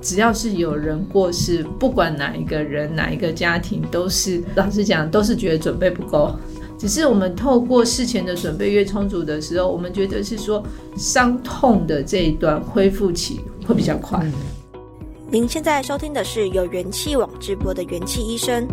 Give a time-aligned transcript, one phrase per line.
[0.00, 6.34] 只要是有人过世，不管哪一个人、哪一个家庭，都是老实讲，都是觉得准备不够。
[6.78, 10.62] 只是我们透过事前的准备越充足的时候，我们觉得是说
[10.96, 14.24] 伤痛的这一段恢复期会比较快。
[15.28, 18.66] 您现在收听的是由元气网直播的元气医生，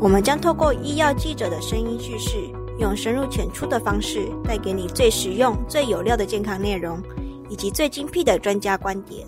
[0.00, 2.36] 我们将透过医药记者的声音叙事，
[2.80, 7.00] 用深入浅出的方式，带给你最实用、最有料的健康内容，
[7.48, 9.24] 以及最精辟的专家观点。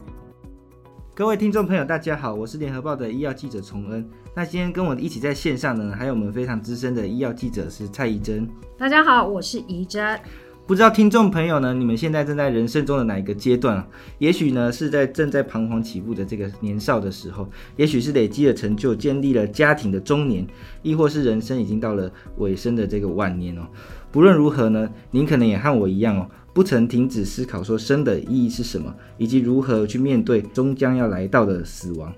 [1.17, 4.05] 各位听众朋友，大家好，我是联合报的医药记者崇恩。
[4.35, 8.49] 那今天跟我一起在线上呢，还有我们非常资深的医药记者是蔡宜真。
[8.77, 10.19] 大家好，我是宜真。
[10.67, 13.87] 不知道听众朋友呢，你们现在正在人生中的哪一个阶段啊？
[14.19, 20.45] 也许呢是在正在彷徨起步的这个年少的时候，也许是累积了成就，建立了家庭的中年，
[20.83, 23.63] 亦或是人生已经到了尾声的这个晚年哦。
[24.11, 26.29] 不论如何呢，您可能也和我一样哦。
[26.55, 32.15] 不曾停止思考，说生的意义是什么，以及如何去面对终将要来到的死亡。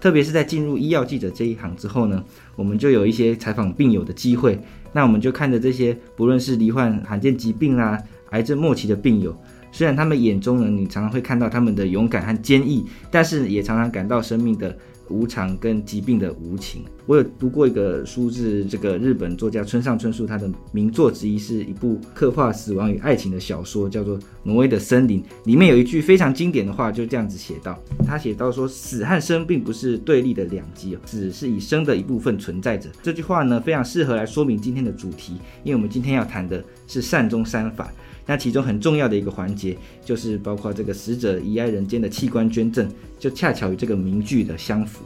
[0.00, 2.22] 特别是在进入医药记者这一行之后呢，
[2.56, 4.60] 我们就有一些采访病友的机会。
[4.92, 7.98] 那我们就看着这些，不论是罹患罕见疾病啊、
[8.30, 9.34] 癌症末期的病友，
[9.70, 14.76] 虽然他们眼中呢，你常常会看到他们的勇敢和坚毅，但是也常常感到生命的。
[15.08, 25.22] 无常跟疾病的无情，我有读过一个书，是这个日本作家村上春树他的名作之一，是一部刻画死亡与爱情的小说，叫做《挪威的森林》。
[25.44, 32.90] 里面有一句非常经典的话，就这样子写道：他写到说，死和生并不是对立的两极，死是以生的一部分存在着。
[33.02, 37.92] 这句话呢，非常适合来说明今天的主题，因为我们今天要谈的是善终三法。
[38.26, 42.88] 那其中很重要的一个环节，就是包括这个死者遗爱人间的器官捐赠，
[43.18, 45.04] 就恰巧与这个名句的相符。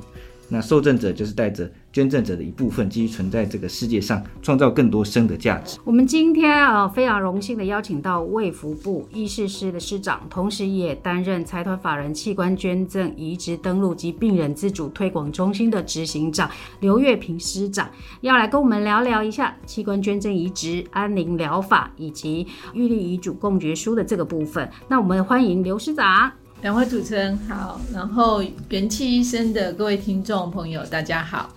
[0.51, 5.79] 那受赠者就是带着捐赠者的一部分，继续存在这个世界上，创造更多生的价值。
[5.84, 17.89] 我们今天啊，非常荣幸的邀请到卫福部医事司的司长，同时也担任财团法人器官捐赠移植登录及病人自主推广中心的执行长刘月平司长，
[18.21, 24.69] 要来跟我们聊聊一下器官捐赠移植、安宁疗法以及预立遗嘱共决书的这个部分。
[24.89, 26.33] 那我们欢迎刘司长。
[26.62, 31.48] 两位主持人好，然后元气医生的各位听众朋友，大家好。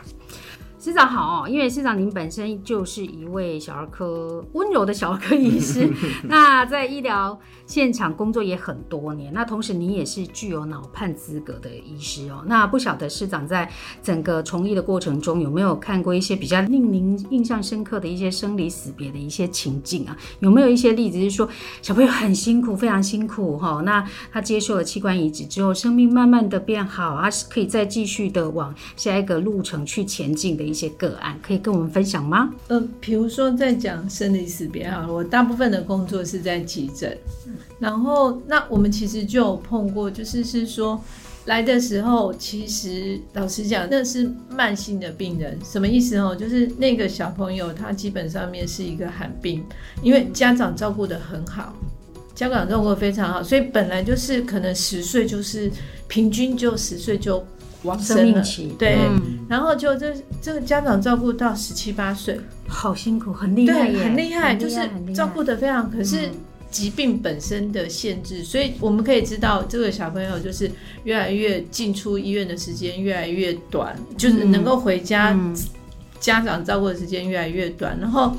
[0.83, 5.89] 司长好，因为师长您本身就是一位小儿科温柔的小儿科医师，
[6.27, 12.43] 那在医疗现场工作也很多年，那同时您也是具有脑判资格的医师哦。
[12.47, 13.71] 那不晓得师长在
[14.01, 20.17] 整个从医的过程中有没有看过一些比较令您印象深刻的一些生离死别的一些情境啊？
[20.41, 21.47] 有没有一些例子，就是说
[21.81, 30.72] 小朋友很辛苦，非常辛苦哈、哦，那他接受了器官移植之后，生命慢慢的变好，他是可以再继续的往下一个路程去前进的。
[30.73, 32.51] 一些个案可以跟我们分享吗？
[32.67, 37.15] 呃，比如说在讲生离死别哈，我大部分的工作是在急诊，
[37.77, 40.99] 然后那我们其实就有碰过，就是是说
[41.45, 46.35] 来的时候，其实老实讲，那是慢性的病人，什么意思哦？
[46.35, 49.63] 就是那个小朋友他基本上面是一个罕病，
[50.01, 51.75] 因为家长照顾得很好，
[52.33, 55.71] 家长照顾非常好，所以本来就是可能十岁就是
[56.07, 57.45] 平均就十岁就。
[57.83, 58.43] 往生了，
[58.77, 64.79] 对，嗯、然后就这这个家长照顾到十七八岁，好辛苦，很厉害，很厉害，就是
[65.13, 65.89] 照顾的非常。
[65.91, 66.29] 可是
[66.71, 70.71] 疾病本身的限制，嗯、所以我们可以知道，这个小朋友就是
[71.03, 75.55] 越来越进出医院的时间越来越短，嗯、就是能够回家、嗯、
[76.19, 78.35] 家长照顾的时间越来越短，然后。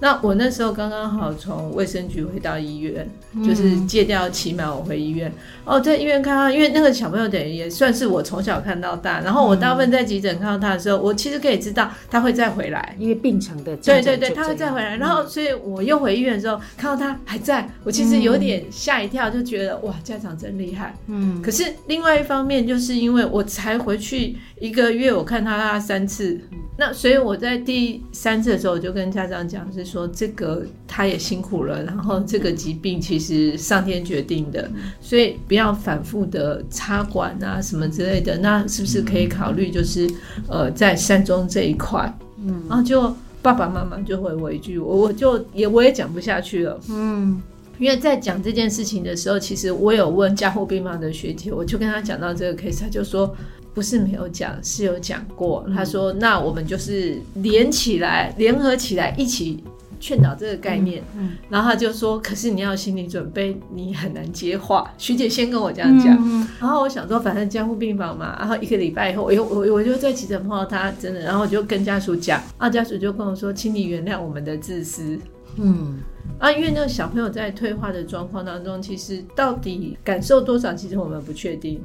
[0.00, 5.30] 那我那时候刚刚好从卫生局回到医院，嗯、就是戒掉，起码我回医院。
[5.64, 9.20] 哦，在医院看到，因为那个小朋友等于也算是我从小看到大。
[9.20, 13.76] 然后我大部分在急诊看到他的时候，嗯、我其实可以知道他会再回来，因为病程的。
[13.76, 14.96] 对对对，他会再回来。
[14.96, 20.94] 然后，所以我又回医院的时候，看到他还在，我其实有点吓一跳，就觉得哇，家长真厉害。
[21.08, 21.42] 嗯。
[21.42, 26.40] 可是另外一方面，就是因为我才回去一个月，我看他他三次。
[26.76, 34.70] 那所以我在第三次的时候，我就跟家长讲，是说这个他也辛苦了，然后这个疾病其实上天决定的，
[35.00, 38.38] 所以不要反复的插管啊什么之类的。
[38.38, 40.08] 那是不是可以考虑，就是
[40.48, 47.42] 呃在善终这一块，嗯，然后就爸爸妈妈就回我一句，我我就也我也讲不下去了，嗯，
[47.78, 53.34] 因为在讲这件事情的时候，其实我有问加护病房的学姐，我就跟她讲到这个 case，她就说。
[53.72, 55.64] 不是没有讲，是有讲过。
[55.72, 59.62] 她说：“那我们就是连起来，联合起来一起
[60.00, 61.02] 劝导这个概念。
[61.16, 68.36] 嗯”嗯，然后他就说：“可是你要心理准备，你很难接话。”学姐先跟我这样讲，嗯、然后我想说，反正监护病房嘛。
[68.38, 75.18] 然后一个礼拜以后，我又我我就在急诊碰到他，真的，然后我就跟家属讲，啊，家属就跟我说：“请你原谅我们的自私。”
[75.56, 75.98] 嗯，
[76.38, 81.80] 啊，因为那个小朋友在退化的状况当中，其实到底感受多少，其实我们不确定。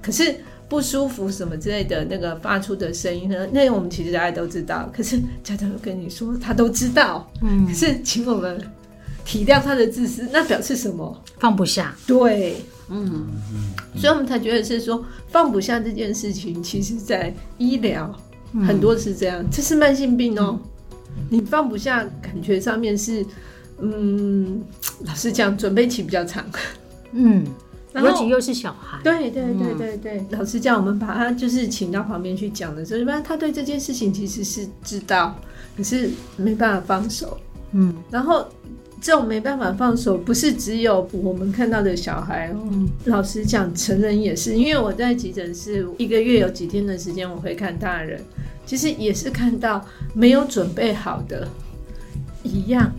[0.00, 0.34] 可是
[0.72, 4.90] 不舒服什么之类的那个发出的声音呢，那我们其实大家都知道。
[4.90, 8.58] 可是家长跟你说他都知道，嗯，可是请我们
[9.22, 11.22] 体谅他的自私，那表示什么？
[11.38, 11.94] 放不下。
[12.06, 12.56] 对，
[12.88, 13.26] 嗯，
[13.96, 18.10] 所以我们才觉得是说放不下这件事情，其实在医疗
[18.66, 20.58] 很多是这样，这是慢性病哦。
[21.28, 23.22] 你放不下，感觉上面是，
[23.78, 24.64] 嗯，
[25.04, 26.42] 老实讲，准备期比较长，
[27.12, 27.44] 嗯，
[27.94, 35.36] 尤其又是小孩，对对对对对，嗯、老师叫，我们把他就是请到旁边去讲的时候，一般他对这件事情其实是知道，
[35.76, 37.36] 可是没办法放手，
[37.72, 38.46] 嗯，然后
[39.00, 48.22] 这种没办法放手，不是只有我们看到的小孩哦，嗯、老实讲，成人也是，因为我在急诊室一个月有几天的时间，我会看大人。
[48.64, 49.84] 其实也是看到
[50.14, 51.46] 没有准备好的
[52.44, 52.90] 一样，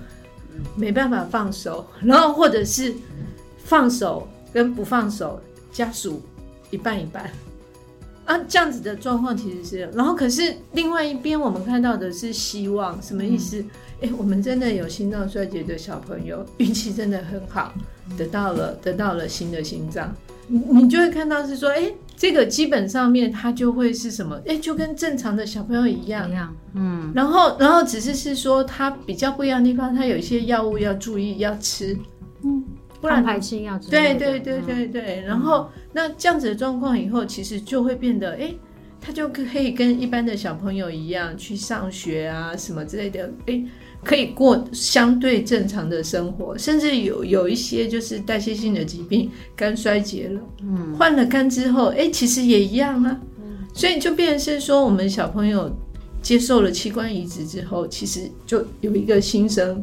[0.75, 2.93] 没办法放手，然后或者是
[3.63, 5.41] 放手跟不放手，
[5.71, 6.21] 家属
[6.69, 7.29] 一半一半
[8.25, 13.59] 啊，这样子的状况其实是，然后可是另外一边我们看到的是希望，什么意思？
[14.01, 17.73] 哎、嗯，我们真的有心脏衰竭的小朋友，运气真的很好，
[18.17, 20.15] 得到了得到了新的心脏，
[20.47, 21.91] 你你就会看到是说，哎。
[22.15, 24.39] 这个基本上面它就会是什么？
[24.45, 27.11] 哎，就跟正常的小朋友一样，一样，嗯。
[27.13, 31.97] 然后，然后只是是说它比较不一样的地方，它有一些药物要注意要吃，
[32.43, 32.63] 嗯，
[33.03, 33.77] 不然排斥药。
[33.91, 35.21] 对对对对对。
[35.27, 38.55] 然后那这样子的状况以后，其实就会变得，哎，
[38.99, 43.63] 他就可以跟一般的小朋友一样去上学啊，什么之类的，哎。
[44.05, 55.73] 可以过相对正常的生活，甚至有有一些就是代谢性的疾病，肝衰竭了，嗯，换了肝之后，哎，其实也一样啊，嗯，所以就变成是说，我们小朋友
[56.21, 59.81] 接受了器官移植之后，其实就有一个新生，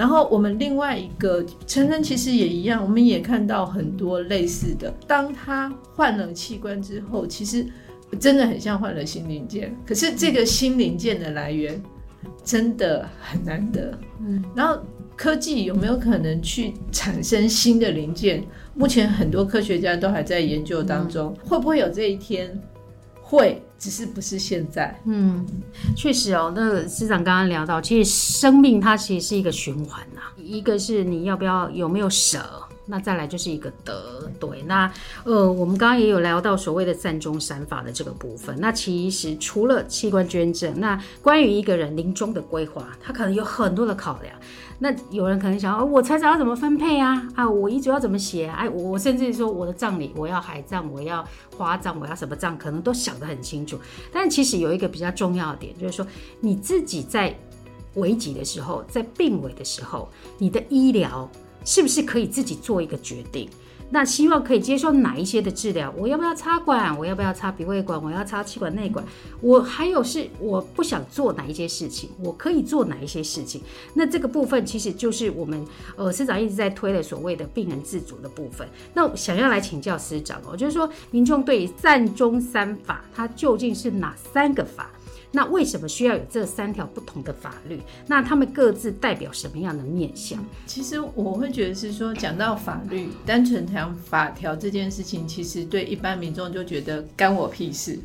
[0.00, 7.66] 然后我们另外一个成人其实也一样，我们也看到很多类似的，当他换了器官之后，其实
[8.18, 11.78] 真的很像换了新零件，可是这个新零件的来源。
[12.44, 14.78] 真的很难得，嗯，然后
[15.16, 18.42] 科技有没有可能去产生新的零件？
[18.74, 22.50] 目前很多科学家都还在研究当中，会不会有这一天？
[23.22, 24.96] 会，只是不是现在。
[25.06, 25.44] 嗯，
[25.96, 26.52] 确实哦。
[26.54, 32.38] 那师长刚刚聊到，其实生命它其实是一个循环呐，一个是你要不要有没有舍。
[32.86, 34.92] 那再来就是一个德，对，那
[35.22, 38.56] 呃，我们刚刚也有聊到所谓的善终善法的这个部分。
[38.58, 44.34] 那其实除了器官捐赠，那关于一个人临终的规划，他可能有很多的考量。
[44.80, 47.28] 那有人可能想，哦，我财产要怎么分配啊？
[47.34, 48.56] 啊，我遗嘱要怎么写啊？
[48.58, 51.24] 哎，我甚至说我的葬礼，我要海葬，我要
[51.56, 53.78] 花葬，我要什么葬，可能都想得很清楚。
[54.12, 56.06] 但其实有一个比较重要的点，就是说
[56.40, 57.32] 你自己在
[57.94, 61.30] 危急的时候，在病危的时候，你的医疗。
[61.62, 63.46] 是不是可以自己做一个决定？
[63.92, 65.92] 那希望可以接受哪一些的治疗？
[65.96, 66.96] 我要不要插管？
[66.96, 68.00] 我要不要插鼻胃管？
[68.02, 69.04] 我要插气管内管？
[69.40, 72.08] 我还有是我不想做哪一些事情？
[72.22, 73.60] 我可以做哪一些事情？
[73.94, 75.64] 那这个部分其实就是我们
[75.96, 78.66] 呃师长一直在推的所谓的病人自主的部分。
[78.94, 84.90] 那想要来请教师长哦，就是说民众对于善中三法它究竟是哪三个法？
[85.32, 87.80] 那为什么需要有这三条不同的法律？
[88.06, 90.44] 那他们各自代表什么样的面向？
[90.66, 97.98] 其实我会觉得是说，讲到法律，单纯讲法条这件事情，其实对一般民众就觉得干我屁事，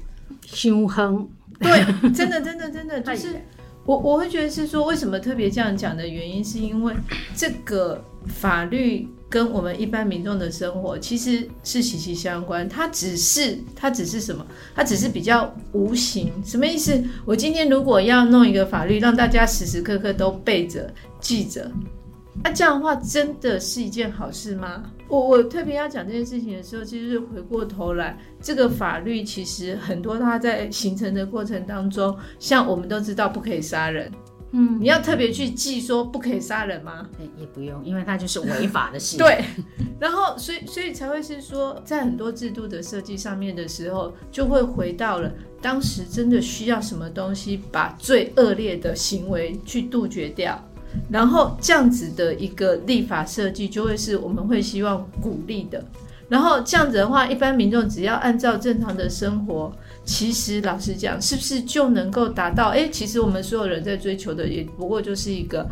[0.46, 1.28] 凶横。
[1.60, 3.42] 对，真的，真的，真的， 就是
[3.86, 6.94] 我我会觉得是说，为什么特别这样讲的原因，是因为
[7.36, 9.08] 这个法律。
[9.30, 14.46] 跟我们一般民众的生活其实是息息相关，它只是它只是什么？
[14.74, 16.32] 它只是比较无形。
[16.44, 17.04] 什么意思？
[17.26, 21.70] 我今天如果要弄一个法律，让大家时时刻刻都背着记着，
[22.44, 24.84] 那这样的话真的是一件好事吗？
[25.08, 34.12] 我我特别要讲这件事情的时候，其实是回过头来，这个法律其实很多它在形成的过程当中，像我们都知道不可以杀人。
[34.58, 37.06] 嗯，你要特别去记说不可以杀人吗？
[37.38, 39.18] 也不用，因为它就是违法的事。
[39.18, 39.44] 对，
[40.00, 45.30] 然后所以所以才会是说，在很多制度的设计上面的时候，就会回到了
[45.62, 50.58] 当时真的需要什么东西，把最恶劣的行为去杜绝掉，
[51.10, 55.84] 然后这样子的一个立法设计，就会是我们会希望鼓励的。
[56.30, 59.72] 然后这样子的话，一般民众只要按照正常的生活。
[60.06, 62.70] 其实老实讲，是不是就能够达到？
[62.70, 65.68] 哎，其实我们所有人在追求的，也不过就是一个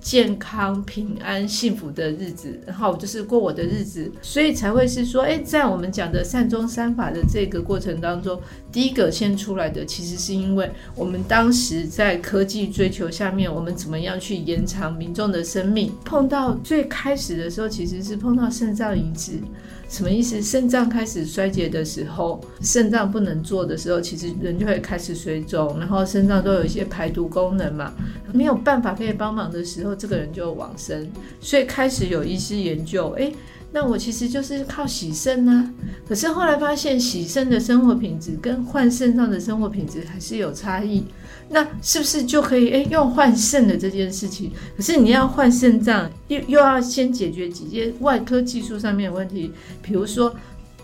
[0.00, 8.38] 健康、平安、幸福的日子，然后就是过我的日子，所以才会是说，哎，在我们讲的善终三法的这个过程当中，
[8.70, 15.90] 第一个先出来的，其实是因为我们当时在科技追求下面，我们怎么样去延长民众的生命？
[16.04, 19.40] 碰到最开始的时候，其实是碰到肾脏移植。
[19.90, 20.40] 什么意思？
[20.40, 27.92] 肾脏开始衰竭的时候，肾脏不能做的时候，其实人就会开始水肿，然后肾脏都有一些排毒功能嘛，
[28.32, 31.06] 没有办法可以帮忙的时候，这个人就往生。
[31.40, 33.32] 所以开始有医师研究，哎。
[33.72, 35.72] 那我其实就是靠洗肾啊，
[36.08, 41.04] 可是后来发现洗肾的生活品质跟换肾脏的生活品质还是有差异。
[41.52, 44.52] 那是不是就可以诶用换肾的这件事情？
[44.76, 49.50] 可是你要换肾脏，又又要先解决几些外科技术上面的问题，
[49.82, 50.32] 比如说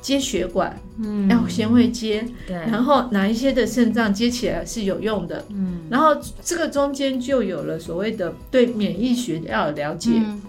[0.02, 10.42] 接血管，嗯，要先会接，对，然后哪一些的肾脏接起来是有用的，嗯，然后这个中间就有了所谓的对免疫学要有了解，嗯，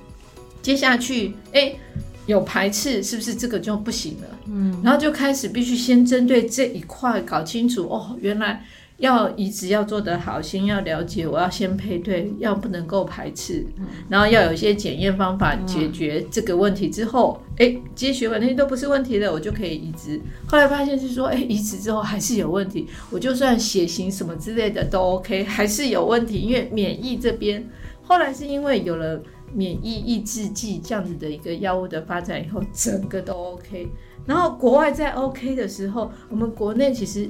[0.62, 1.80] 接下去诶。
[2.28, 4.28] 有排斥是不是这个就不行了？
[4.48, 8.62] 嗯，然后就开始必须先针对这一块搞清楚哦，原来
[8.98, 13.66] 要移植要做得好，先要了解，我要先配对，要不能够排斥，
[14.10, 20.20] 然后要有一些检验方法解决这个问题之后，哎，接血管那些都不是问题了，我就可以移植。
[20.48, 27.68] 后来发现是说，哎，移植之后还是有问题，我就算血型什么之类的都 OK，还是有问题，因为免疫这边
[28.04, 29.22] 后来是因为有了。
[29.54, 33.88] 免疫抑制剂这样子的一个药物的发展以后，整个都 OK。
[34.26, 37.30] 然后国外在 OK 的时候，我们国内其实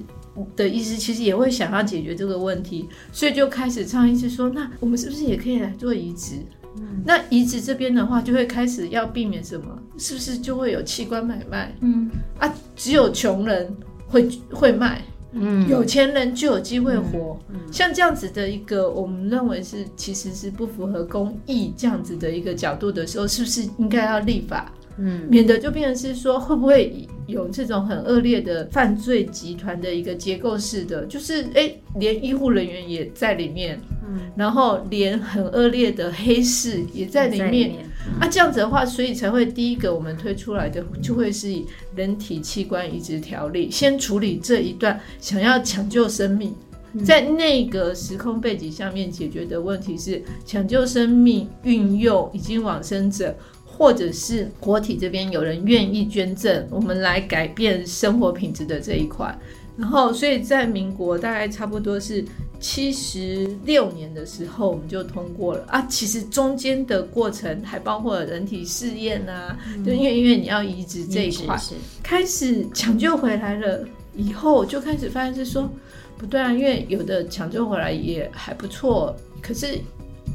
[0.55, 6.35] 的医师其实也会想要解决这个问题，所以就开始倡议是说，那我们是不是也可以来做移植？
[6.77, 9.67] 嗯，那移植这边的话，就会开始要避免什么？
[9.97, 11.75] 是不是就会有器官买卖？
[11.81, 13.75] 嗯啊，只有穷人
[14.07, 15.01] 会会卖。
[15.33, 24.71] 嗯，有钱人就有机会活，嗯嗯、像这样子的一个，我们认为是其实是不符合公益这样子的一个角度的时候，是不是应该要立法？
[24.97, 37.75] 嗯，免得就变成是说，会不会有这种很恶劣的犯罪集团的一个结构式的，就是哎、欸，连医护人员也在里面，嗯，然后连很恶劣的黑市也在里面。
[38.21, 46.55] 啊，这样子的话，所以才会第一个我们推出来的就会是以人体器官移植条例，先处理这一段想要抢救生命，
[47.03, 53.35] 在那个时空背景下面解决的问题是抢救生命、运用已经往生者，
[53.77, 59.37] 或者是国体这边有人愿意捐赠，我们来改变生活品质的这一块。
[59.77, 62.25] 然后，所以在民国大概差不多是。
[62.59, 65.79] 七十六年的时候，我们就通过了啊。
[65.83, 71.55] 其实中间的过程还包括了人体试验啊，嗯、就因为因为你要移植这一块，
[72.01, 75.69] 开始抢救回来了以后，就开始发现是说
[76.17, 79.77] 不对啊，因为有的抢救回来也还不错，可是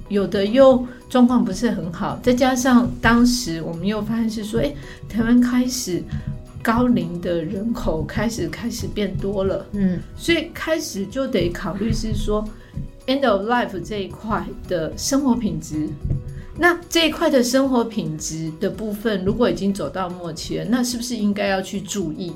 [0.08, 4.74] 有的又状况不是很好，再加上当时我们又发现是说，哎，
[5.08, 6.02] 台湾开始。
[6.64, 12.48] 高龄的人口开始开始变多了，嗯，所以开始就得考虑是说
[13.08, 15.88] ，end of life 这一块的生活品质。
[16.56, 22.32] 那这一块的生活品质的部分，如果已经走到末期了，那是不是应该要去注意？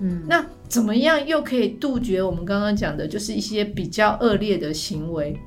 [0.00, 5.38] 嗯，那怎么样又可以杜绝我们刚刚讲的，就是一些比较恶劣的行为？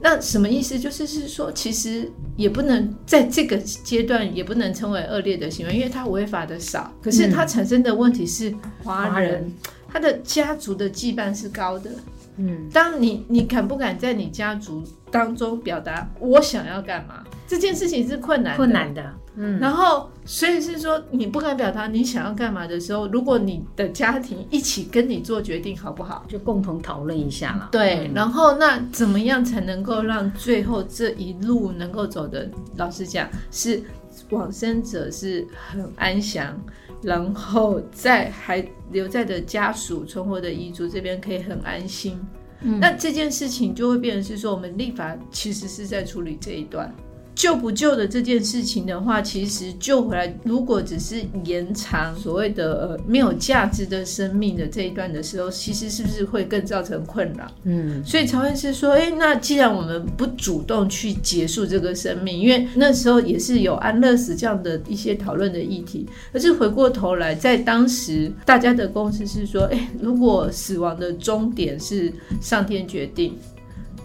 [0.00, 0.78] 那什么意思？
[0.78, 6.92] 就是是说，其实也不能在这个阶段也不能称为恶劣的行为，因为它违法的少。
[7.02, 9.50] 可是它产生的问题是，华人
[9.88, 11.90] 他的家族的羁绊是高的。
[12.38, 17.24] 嗯，当你你敢不敢在你家族当中表达我想要干嘛？
[17.46, 19.14] 这件事情是困难的，困难的。
[19.38, 26.24] 嗯，然后所以是说你不敢表达你想要干嘛的时候，如果你的家庭一起跟你做决定，好不好？
[26.26, 27.68] 就共同讨论一下嘛。
[27.70, 32.48] 对，嗯、然后那怎么样才能够让最后这一路能够走的？
[32.76, 33.82] 老实讲，是
[34.30, 36.58] 往生者是很安详，
[37.06, 42.18] 然后在还留在的家属存活的遗族这边可以很安心。
[42.62, 46.92] 嗯，那这件事情就会变成是说，我们立法其实是在处理这一段。
[47.36, 57.46] 救不救的这件事情的话，其实救回来，如果只是延长所谓的呃没有价值的生命的这一段的时候，其实是不是会更造成困扰？
[57.64, 73.36] 嗯，所以曹医师说，哎，那既然我们不主动去结束这个生命，因为那时候也是有安乐死这样的一些讨论的议题，可是回过头来，在当时大家的共识是说，哎，如果死亡的终点是上天决定。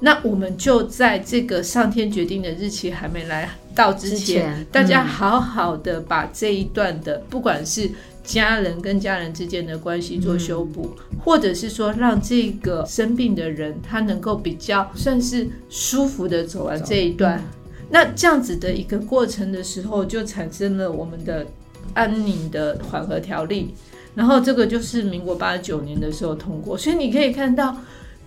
[0.04, 7.88] 那我们就在这个上天决定的日期还没来到之前，之前嗯、大家好好的把这一段的，不管是
[8.24, 17.44] 家人跟家人之间的关系做修补，嗯、或者是说让这个生病的人他能够比较算是舒服的走完这一段，嗯、
[17.92, 21.46] 那这样子的一个过程的时候，就产生了我们的
[21.94, 23.76] 安宁的缓和条例，
[24.16, 27.78] 然后这个就是民国八十九年的时候通过，所以你可以看到。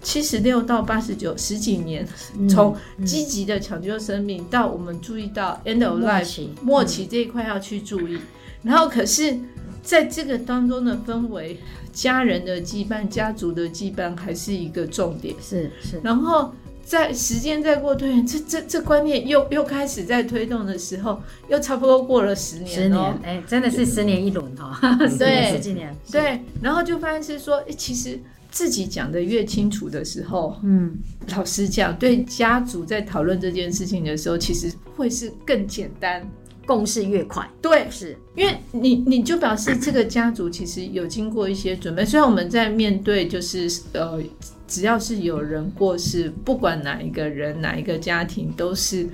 [0.05, 2.07] 七十六到八十九十几年，
[2.49, 8.21] 从积极的抢救生命到我们注意到 end of life 末期这一块要去注意，
[8.63, 9.37] 然后可是
[9.83, 11.59] 在这个当中的氛围，
[11.93, 15.35] 家人的羁绊、家族的羁绊还是一个重点。
[15.43, 16.53] 是是，然后。
[16.87, 21.19] 在时间再过推这这这观念又又开始在推动的时候，
[21.49, 22.69] 又差不多过了十年。
[22.69, 24.79] 十年，哎，真的是十年一轮哈。
[25.19, 25.97] 对，十几年。
[26.13, 28.21] 对，然后就发现是说，哎，其实
[28.55, 30.97] 自己讲得越清楚的时候，嗯，
[31.37, 36.27] 老实讲，对家族在讨论这件事情的时候，其实会是更简单，
[36.65, 37.47] 共识越快。
[37.61, 44.23] 对，是因为你你就表示这个家族其实有经过一些准备，虽然我们在面对就是呃。
[44.67, 49.07] 只要是有人过世，不管哪一个人、哪一个家庭，都是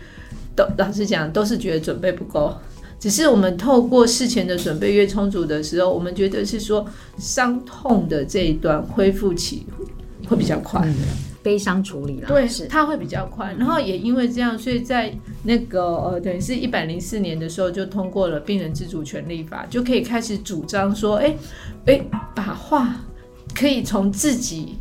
[0.55, 2.55] 都老实讲，都是觉得准备不够。
[3.00, 6.87] 只是我们透过事前的准备越充足的时候，我们觉得是说
[7.19, 9.66] 伤痛的这一段恢复期
[10.28, 10.95] 会比较快，嗯、
[11.42, 13.52] 悲伤处理了，对，是它会比较快。
[13.59, 21.35] 然后也因为这样，所以在那个呃，等于是一百零四年的时候就通过了病人自主权利法，就可以开始主张说，哎
[21.87, 22.00] 哎，
[22.35, 22.95] 把话
[23.54, 24.76] 可以从自己。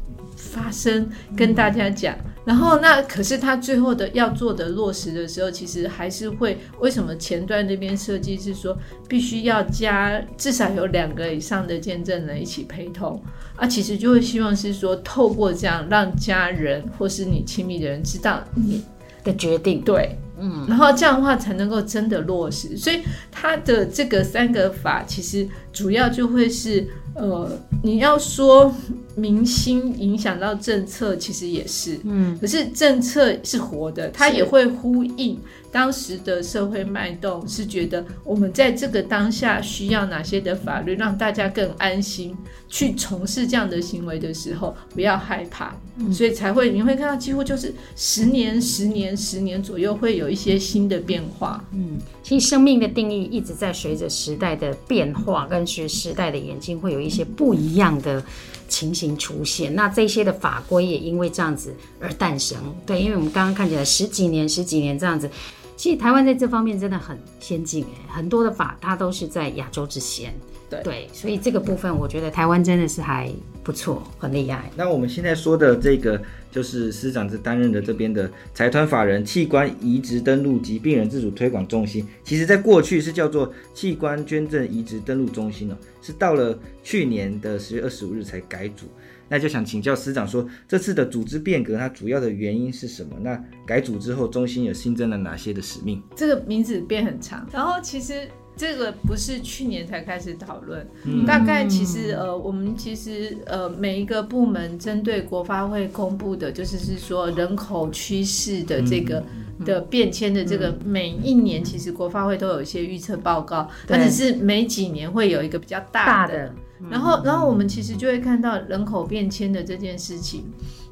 [0.51, 2.15] 发声跟大家讲，
[2.49, 8.75] 然后那可是他最后的要做的落实的时候，其实还是会为什么前端这边设计是说
[9.07, 13.21] 必须要加至少有两个以上的见证人一起陪同。
[13.55, 18.83] 啊，其实就会希望是说透过这样让家人或是你亲密的人知道你
[19.23, 23.01] 的决定，对，嗯，然后这样的话才能够真的落实，所以
[23.31, 26.87] 他的这个三个法其实主要就会是。
[27.19, 27.51] 呃，
[27.83, 28.73] 你要说
[29.15, 35.37] 明星影响到政策，其实也是，嗯，可是政策是活的，它也会呼应
[35.69, 42.35] 当时的社会脉动，是觉得我们在这个当下需要哪些的法律，让大家更安心
[42.69, 57.09] 去从事这样的行为的时候，不要害怕，嗯，所以才会你会看到几乎就是十年、十年、十年左右会有一些新的变化，嗯，其实生命的定义一直在随着时代的变化，跟随时代的演进会有一。
[57.09, 58.23] 些不一样的
[58.67, 62.55] 情形出现，那这些的法规也因为这样子而诞生。
[62.85, 65.27] 对，因为我们刚刚看起来十几年、十几年这样子，
[65.75, 70.31] 其实台湾在这方面真的很先进哎，很多的法它都是在亚洲之先。
[70.69, 73.31] 对，对，所以这个部分我觉得台湾真的是还
[73.63, 74.69] 不错，很厉害。
[74.75, 76.21] 那我们现在说的这个。
[76.51, 88.87] 就是司长是担任的这边的财团法人器官移植登录及病人自主推广中心，其实在过去是叫做器官捐赠移植登录中心哦，是到了去年的十月二十五日才改组。
[89.27, 93.15] 那就想请教司长说，这次的组织变革它主要的原因是什么？
[93.21, 96.01] 那改组之后，中心有新增了哪些的使命？
[96.15, 98.27] 这个名字变很长，然后其实。
[98.59, 109.23] 这个不是去年才开始讨论，嗯、大概其实呃，我们其实呃，每一个部门针对国发会公布的，就是是说人口趋势的这个、
[109.59, 116.53] 嗯、的变迁的这个，每一年其实国发会都有一些预测报告，它只是每几年会有一个比较大的，大的。
[116.81, 120.43] 嗯、然后然后我们其实就会看到人口变迁的这件事情。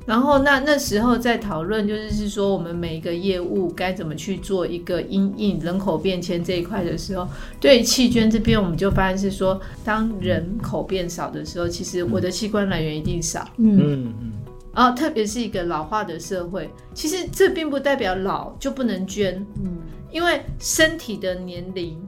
[0.08, 7.28] 然后那那时候在讨论，就是是说我们每一个业务该怎么去做一个因应人口变迁这一块的时候，
[7.60, 13.46] 对器捐这边我们就发现是说，当人口变少的时候，其实我的器官来源一定少。
[13.58, 14.32] 嗯嗯嗯。
[14.74, 19.46] 然后特别是一个老化的社会，其实这并不代表老就不能捐。
[19.62, 19.78] 嗯。
[20.10, 22.02] 因为身体的年龄。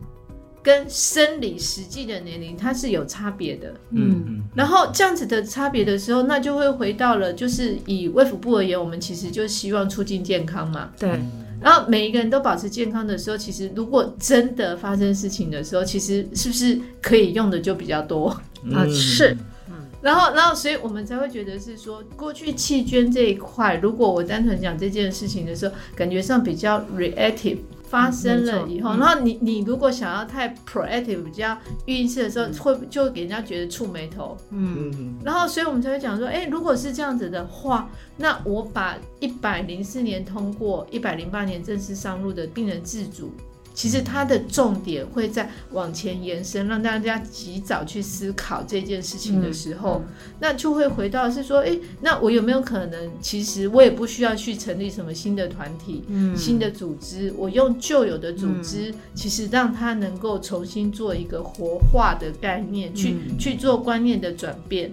[0.62, 11.20] 跟生理实际的年龄它是有差别的，嗯，然后这样子的差别的时候，那就会回到了，就是以卫福部而言，我们其实就希望促进健康嘛，对。
[11.62, 18.42] 然后每一个人都保持健康的时候，其实如果真的发生事情的时候，其实是不是可以用的就比较多啊？
[18.64, 19.36] 嗯、是，
[19.70, 19.76] 嗯。
[20.02, 27.58] 然后，然后，所以我们才会觉得是说，过去器捐这一块，如果我单纯讲这件事情的时候，感觉上比较 reactive。
[27.90, 34.38] 发生了以后，嗯、然后你你如果想要太 proactive 比较预设的时候，嗯、会就会给人家觉得触眉头。
[34.52, 43.34] 嗯，然后所以我们才会讲说，哎，如果是这样子的话，那我把一百零四年通过，一百零八年正式上路的病人自主。
[43.74, 64.92] 其实它的重点会在往前延伸，让大家及早去思考这件事情的时候，嗯、那就会回到是说，诶，那我有没有可能，其实我也不需要去成立什么新的团体、嗯、新的组织，我用旧有的组织，嗯、其实让它能够重新做一个活化的概念，去、嗯、去做观念的转变。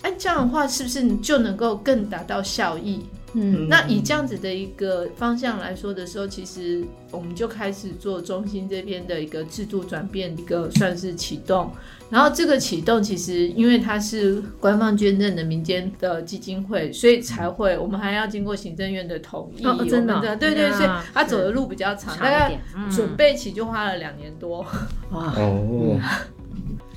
[0.00, 3.04] 哎，这样的话是不是就能够更达到效益？
[3.34, 11.70] 嗯，那以这样子的一个方向来说的时候，其实我们就开始做中心这边的一个制度转变，一个算是启动。
[12.10, 19.64] 然后这个启动其实因为它是官方捐赠的民间的基金会，所以才会我们还要经过行政院的同意。
[19.64, 22.60] 哦，真的，对对，所以他走的路比较长，大概
[22.94, 24.58] 准备起就花了两年多。
[25.10, 25.98] 哇哦。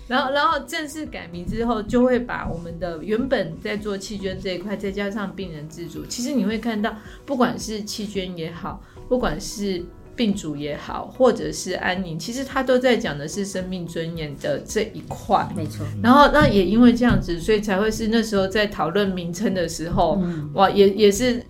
[0.07, 6.05] 然后，然后正式改名之后，就会把我们的原本在做器捐这一块，再加上病人自主。
[6.05, 9.83] 其实你会看到，不管是器捐也好，不管是
[10.15, 15.47] 病主也好，或者是安宁，其实他都在讲的是生命尊严的这一块。
[15.55, 15.85] 没错。
[16.03, 21.43] 然后，那也因为这样子，所以才会是那时候在讨论名称的时候，嗯、哇，也也是。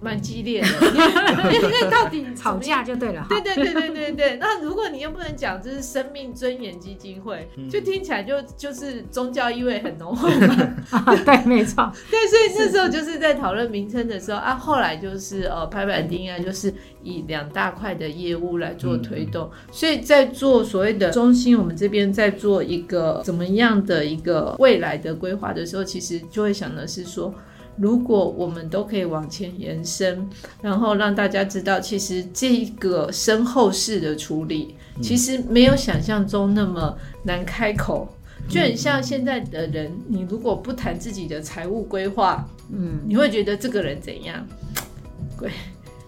[0.00, 0.68] 蛮激烈的，
[1.52, 3.26] 因为到底吵架就对了。
[3.28, 4.36] 对对对对对对。
[4.40, 11.14] 那如果你又不能讲这是生命尊严基金会，就听起来就就是宗教意味很浓厚嘛。
[11.24, 11.90] 对，没错。
[12.10, 19.50] 对，所以那时候就是在讨论名称的时候啊，后来就是呃拍板定案，就是以两大块的业务来做推动。
[19.72, 27.32] 所以在做所谓的中心，我们这边在做一个怎么样的一个未来的规划的时候，其实就会想的是说。
[27.76, 30.28] 如果我们都可以往前延伸，
[30.62, 38.08] 然后让大家知道，其实这个身后事的处理，其实没有想象中那么难开口，
[38.48, 44.46] 就很像现在的人，你如果不谈自己的财务规划，嗯，你会觉得这个人怎样？
[45.40, 45.50] 对。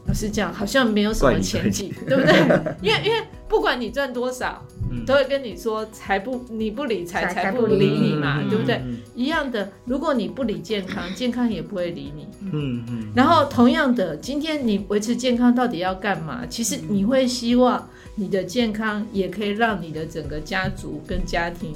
[0.08, 2.36] 老实讲，好像没有什么前景，对不对？
[2.80, 8.76] 因为因为不管你赚多少，嗯、都会跟你说财不你不理财，财不理你嘛，嗯、对不对？
[8.76, 12.26] 嗯、一样的，如果你不理健康，健康也不会理你。
[12.52, 13.08] 嗯嗯。
[13.14, 16.46] 然后同样的，今天你维持健康到底要干嘛？
[16.46, 21.74] 其实你会希望你的健康也可以让你的整个家族跟家庭。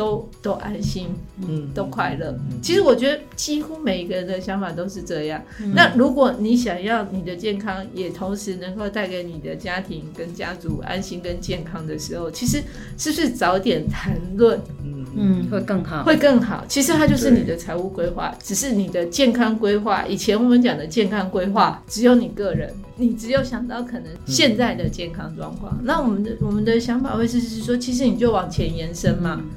[0.00, 1.08] 都都安心，
[1.46, 2.34] 嗯，都快乐。
[2.62, 5.42] 其实我觉得几乎每一个人的想法都是这样。
[5.60, 12.62] 嗯、那如果你想要你的健康也同时能够带给你的家庭跟家族安心跟健康的时候，其实
[12.96, 16.64] 是不是早点谈论，嗯嗯，会更好，会更好。
[16.66, 20.06] 其实它就是你的财务规划，只是你的健康规划。
[20.06, 25.76] 以前我们讲的健康规划，只有你个人，你只有想到可能现在的健康状况。
[25.78, 29.36] 嗯、那我们的我们的想法会是是说，其实你就往前延伸嘛。
[29.42, 29.50] 嗯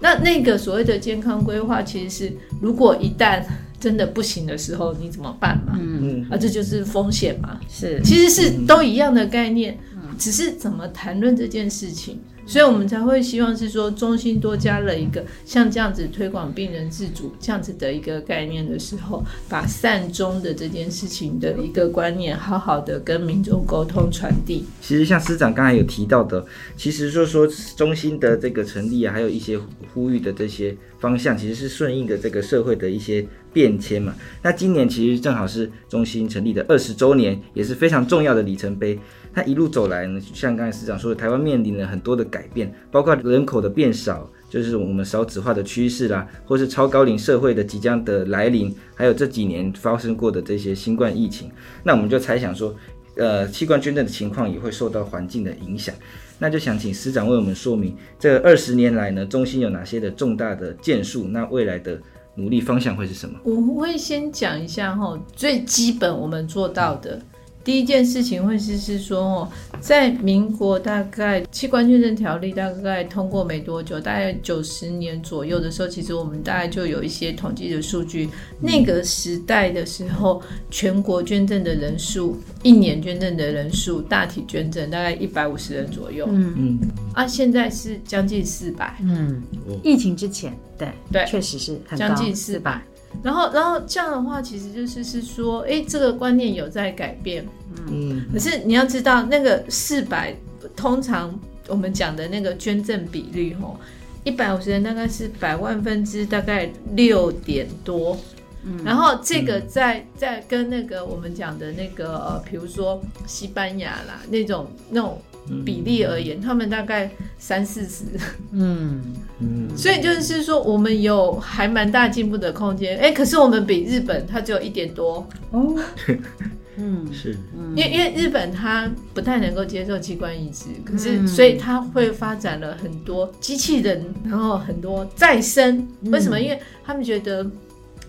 [0.00, 3.42] 那那个所谓的健康规划，其实是如果一旦
[3.80, 5.78] 真的不行的时候，你怎么办嘛？
[5.80, 7.60] 嗯，啊，这就是风险嘛。
[7.68, 9.78] 是，其实是都一样的概念，
[10.18, 12.20] 只是怎么谈论这件事情。
[12.48, 24.64] 所以我们才会希望是说，中心多加了一个像这样子推广病人自主这样子的一个概念的时候，把善终的这件事情的一个观念，好好的跟民众沟通传递。
[24.80, 26.42] 其实像司长刚才有提到的，
[26.74, 29.60] 其实就说中心的这个成立啊，还有一些
[29.92, 34.14] 呼吁的这些方向，其实是顺应的这个社会的一些变迁嘛。
[34.42, 38.98] 那今年其实正好是中心成立的二十周年，也是非常重要的里程碑。
[39.38, 51.48] 那一路走来呢，像刚才司长说的，台湾面临了很多的改变，包括人口的变少，就是我们少子化的趋势啦，或是超高龄社会的即将的来临，还有这几年发生过的这些新冠疫情。
[51.84, 52.74] 那我们就猜想说，
[53.14, 55.94] 呃，器官捐赠的情况也会受到环境的影响。
[56.40, 61.28] 那就想请师长为我们说明，这二十年来呢，中心有哪些的重大的建树？
[61.28, 61.96] 那未来的
[62.34, 63.38] 努力方向会是什么？
[63.44, 67.22] 我会先讲一下哈，最基本我们做到的。
[67.64, 78.28] 第一件事情会是是说哦，在民国大概器官捐赠条例大概通过没多久，大概九十年左右的时候，其实我们大概就有一些统计的数据。
[78.60, 80.40] 那个时代的时候，
[80.70, 86.26] 全国捐赠的人数，一年捐赠的人数，大体捐赠大概一百五十人左右。
[86.30, 86.78] 嗯嗯，
[87.12, 88.96] 啊，现在是将近四百。
[89.02, 89.42] 嗯，
[89.82, 92.82] 疫情之前，对对，确实是将近四百。
[93.22, 97.46] 然后，然后这样的话，其实就是是说，哎，这个观念有在改变，
[97.88, 98.24] 嗯。
[98.32, 100.34] 可是你要知道，那个四百，
[100.76, 103.78] 通常我们讲的那个捐赠比率，吼，
[104.24, 108.16] 一百五十人大概是百万分之大概六点多，
[108.64, 108.82] 嗯。
[108.84, 115.20] 然后这个在在跟那个我们讲的那个呃，比如说西班牙啦那种那种。
[115.64, 118.04] 比例而言，他们大概三四十，
[118.52, 119.00] 嗯
[119.40, 122.96] 嗯，所以就是说，我们有还蛮大进步的空间。
[122.98, 125.76] 哎、欸，可是我们比日本，它只有一点多哦，
[126.76, 127.36] 嗯， 是，
[127.74, 135.86] 因为因为日本它不太能够接受器官移植，可是所以它会发展了很多机器人，然后很多再生。
[136.04, 136.40] 为什么？
[136.40, 137.48] 因为他们觉得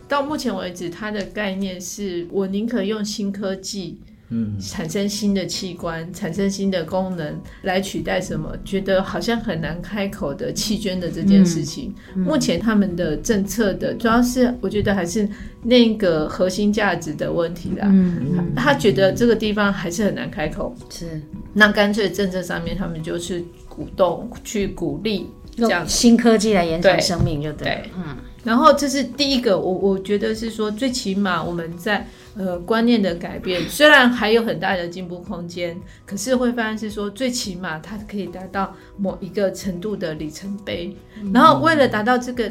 [0.08, 4.00] 到目前为止，它的概念是我宁可用新科技。
[4.30, 8.56] 嗯，产生新的器官，产生新的功能来取代什么？
[8.64, 11.94] 觉得好像很难开口的弃捐的这件事情。
[12.16, 15.28] 嗯嗯、目前他们的政策的主要是，我觉得还是
[15.64, 17.88] 那个核心价值的问题啦。
[17.92, 20.76] 嗯，嗯他，他觉得这个地方还是很难开口。
[20.90, 21.22] 是，
[21.54, 25.28] 那干脆政策上面他们就是鼓动去鼓励
[25.68, 27.66] 这样新科技来延长生命，就对。
[27.66, 28.18] 对，嗯。
[28.42, 40.96] 然后这是第一个，我我觉得是说，最起码我们在呃观念的改变，虽然还有很大的进步空间，可是会发现是说，最起码它可以达到某一个程度的里程碑。
[41.34, 42.50] 然后为了达到这个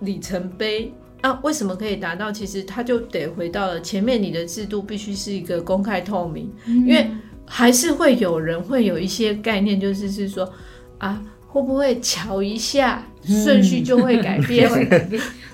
[0.00, 2.30] 里程碑，那、啊、为什么可以达到？
[2.30, 7.10] 其实它就得回到了前面，你的制度必须是一个公开透明，因为
[7.44, 10.48] 还是会有人会有一些概念，就是是说
[10.98, 11.20] 啊。
[11.48, 14.70] 会不会瞧一下顺序就会改变？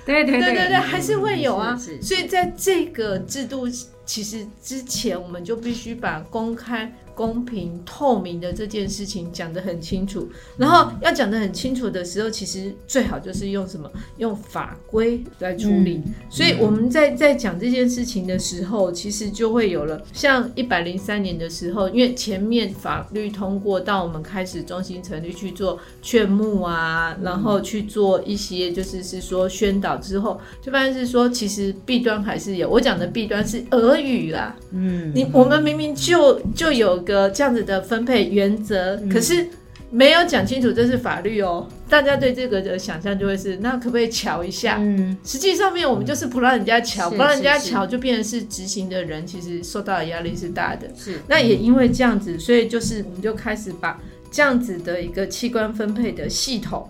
[0.05, 1.75] 对对对对对，还是会有啊。
[2.01, 3.67] 所以在这个制度
[4.05, 6.93] 其实之前，我们就必须把公开。
[7.15, 13.89] 公平透明的这件事情讲得很清楚，然后要讲得很清楚的时候，其实最好就是用什么？
[14.17, 16.01] 用法规来处理。
[16.05, 20.03] 嗯、所以我们在在讲这件事情的时候，其实就会有了。
[20.11, 32.69] 像一百零三年的时候，因为前面法律通过到我们开始中心成立去做劝募啊，然后去做一些就是是说宣导之后，就发现是说其实弊端还是有。
[32.69, 37.04] 我讲的弊端是俄语啦，嗯，你我们明明就就有。
[37.05, 39.47] 个这样子的分配原则，可是
[39.89, 41.65] 没有讲清楚这是法律哦。
[41.87, 44.77] 大家对这个的想象就会是，那可不可以瞧一下？
[44.79, 50.87] 嗯，实际上面我们就是不让人家瞧，不让人家瞧，就变成是执行的人其实受到的压力是大的。
[50.97, 56.89] 是，那也因为这样子，所以就是我们就开始把这样子的一个器官分配的系统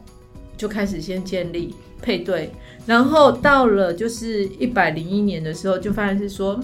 [0.58, 2.50] 就开始先建立配对，
[2.86, 6.60] 然后到了就是一百零一年的时候，就发现是说。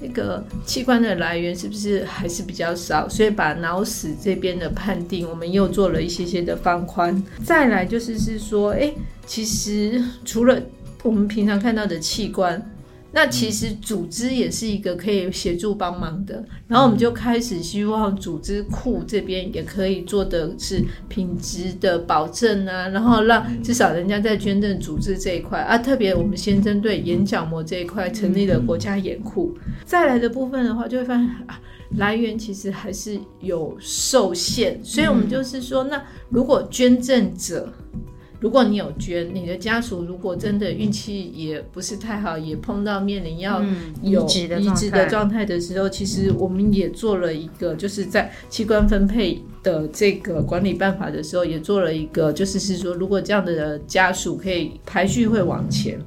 [0.00, 3.08] 这个器官的来源是不是还是比较少？
[3.08, 7.22] 所以把脑死这边的判定，我们又做了一些些的放宽。
[7.44, 8.92] 再来就是是说，哎，
[9.26, 10.60] 其实除了
[11.02, 12.70] 我们平常看到的器官。
[13.14, 29.56] 那其实组织也是一个可以协助帮忙的，然后我们就开始希望组织库这边也可以做的是品质的保证啊，然后让至少人家在捐赠组织这一块啊，特别我们先针对眼角膜这一块成立了国家眼库。
[29.84, 31.60] 再来的部分的话，就会发现啊，
[31.98, 37.72] 来源其实还是有受限，所以我们就是说，那如果捐赠者。
[38.44, 43.64] 如果你有捐，你的家属如果真的运气也不是太好，也碰到面临要
[44.02, 55.98] 有移植的状态的时候，其实我们也做了一个，就是在器官分配的这个管理办法的时候，也做了一个，就是是说，如果这样的家属可以排序会往前。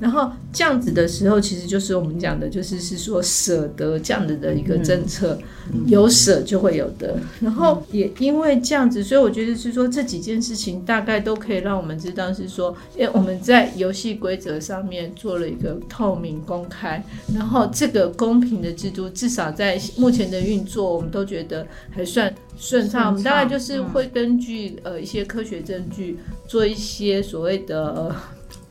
[0.00, 5.38] 然后这样子的时候，其实就是我们讲的，就是是说舍得这样子的一个政策，
[5.86, 7.16] 有舍就会有得。
[7.40, 17.02] 然后也因为这样子，所以我觉得是说这几件事情大概都可以让我们知道是说，诶我们在游戏规则上面做了一个透明公开，
[17.34, 23.08] 然后这个公平的制度，至少在目前的运作，我们都觉得还算顺畅。
[23.08, 27.92] 我们大概就是会根据呃一些科学证据做一些所谓的。
[27.92, 28.14] 呃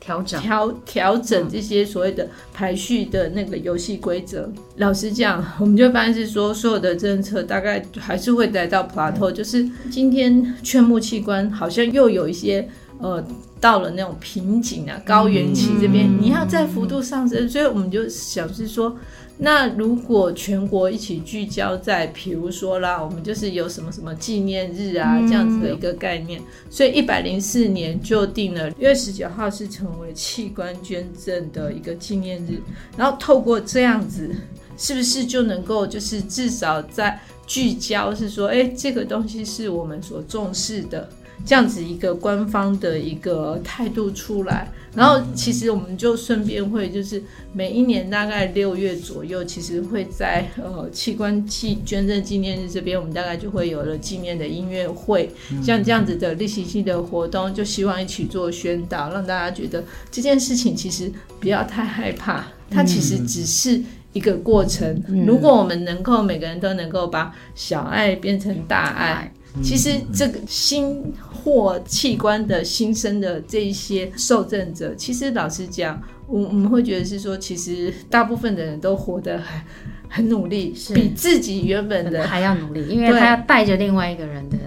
[0.02, 4.40] 调整调调整这些所谓的排序的那个游戏规则。
[4.42, 13.24] 嗯、老实讲， 我们就发现是说，所有的政策大概还是会来到 plateau，就是今天劝募器官好像又有一些呃
[13.60, 18.96] 到了那种瓶颈啊，高原期这边、嗯、你要在幅度上升，所以我们就想是说。
[19.42, 32.62] 那如果全国一起聚焦在，比如说啦，我们就是有什么什么纪念日啊这样子的一个概念，所以一百零四年就定了六月十九号是成为器官捐赠的一个纪念日，
[32.96, 34.30] 然后透过这样子，
[34.78, 41.08] 是不是就能够就是至少在聚焦是说，哎，这个东西是我们所重视的。
[41.44, 55.28] 这样子一个官方的一个态度出来，然后其实我们就顺便会就是每一年大概六月左右，其实会在呃器官器捐赠纪念日这边，我们大概就会有了纪念的音乐会，
[55.62, 65.02] 像这样子的例行性的活动，就希望一起做宣导，让大家觉得这件事情其实不要太害怕，它其实只是一个过程。
[65.26, 69.32] 如果我们能够每个人都能够把小爱变成大爱。
[69.62, 79.60] 其实这个心或器官的新生的这一些受赠者，其实老实讲，我我们会觉得是说，其实大部分的人都活得很
[80.08, 84.58] 很努力，是比自己原本的还要努力，因为他要带着另外一个人的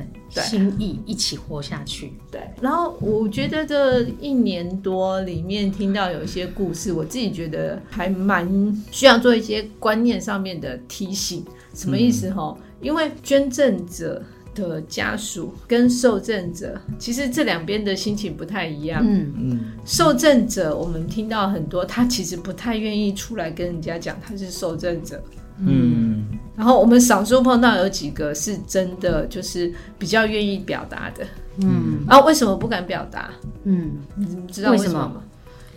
[0.41, 2.13] 心意一起活下去。
[2.29, 8.47] 对，然后我觉得这一年多里面听到有一些故事，我自己觉得还蛮
[8.91, 11.43] 需要做一些观念上面的提醒。
[11.73, 12.55] 什么意思哈？
[12.57, 14.23] 嗯、因为捐赠者
[14.55, 19.03] 的家属跟受赠者，其实这两边的心情不太一样。
[19.05, 25.21] 嗯嗯，受赠者我们听到很多，他其实不太愿意出来跟人家讲他是受赠者。
[25.59, 31.25] 嗯，然后我们少数碰到有几个是真的，就是比较愿意表达的。
[31.61, 33.31] 嗯，然后为什么不敢表达？
[33.63, 35.21] 嗯，你知道为什么吗？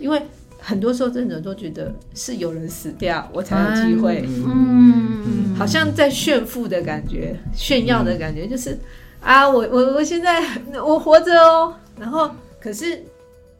[0.00, 0.20] 因为
[0.68, 4.22] 很多受赠者都觉得是有人死掉，我才有机会。
[4.28, 8.78] 嗯，好像在炫富的感觉，炫耀的感觉，就是
[9.22, 10.44] 啊，我我我现在
[10.84, 11.74] 我活着哦。
[11.98, 13.02] 然后可是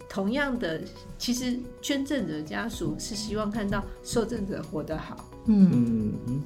[0.06, 0.78] 同样的，
[1.16, 5.30] 其实捐赠者家属是希望看到受赠者活得好。
[5.46, 6.42] 嗯嗯，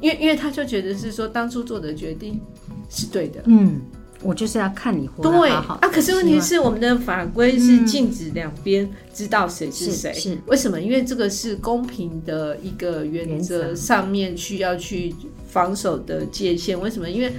[0.00, 2.40] 因为因为他就觉得是说当初做的决定
[2.88, 3.40] 是对的。
[3.44, 3.80] 嗯，
[4.22, 5.78] 我就是要看你活得好好。
[5.78, 10.12] 对啊，可是问题是我们的法规是禁止两边知道谁是谁。
[10.12, 10.80] 是，是为什么？
[10.80, 15.14] 因为这个是公平的一个原则上面需要去
[15.48, 16.78] 防守的界限。
[16.78, 17.08] 为什么？
[17.08, 17.32] 因为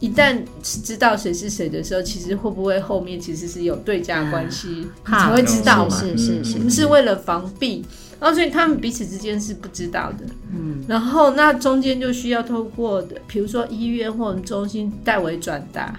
[0.00, 5.96] 一旦知道谁是谁的时候，其实会不会后面其实是有对价关系，啊、才会知道嘛？
[5.98, 7.84] 是是是，不是为了防避。
[8.20, 10.26] 然后，所以他们彼此之间是不知道的。
[10.52, 15.98] 嗯，然后那中间就需要透过的，比如说医院或者中心代为转达。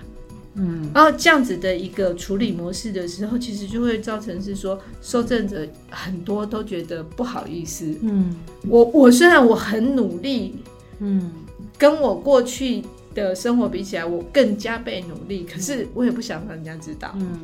[0.60, 7.96] 嗯，然后这样子的一个处理模式的时候，其实就会造成是说，受赠者很多都觉得不好意思。
[8.02, 8.36] 嗯，
[8.68, 10.58] 我我虽然我很努力，
[11.00, 11.32] 嗯，
[11.78, 12.84] 跟我过去
[13.16, 17.12] 的生活比起来，我更加倍努力，可是我也不想让人家知道。
[17.16, 17.40] 嗯。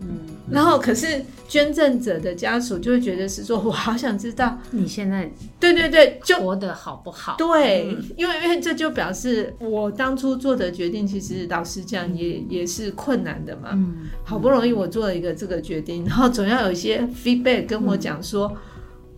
[0.00, 0.08] 嗯，
[0.50, 5.30] 然后可是捐赠者的家属就会觉得是说，我好想知道你现在
[5.60, 7.36] 对对对，就活得好不好？
[7.36, 13.70] 对，因为因为这就表示我当初做的决定，其实老实讲也也是困难的嘛。
[13.72, 18.56] 嗯，好不容易我做了一个这个决定，然后总要有一些 feedback 跟我讲说。